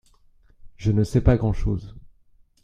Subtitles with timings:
[0.77, 1.95] Je ne sais pas grand-chose.